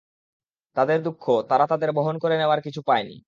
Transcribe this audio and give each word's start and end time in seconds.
তাদের 0.77 0.99
দুঃখ, 1.03 1.23
তারা 1.49 1.65
তাদের 1.67 1.89
বহন 1.91 2.15
করে 2.17 2.35
নেয়ার 2.37 2.61
কিছু 2.61 2.81
পায়নি। 2.81 3.15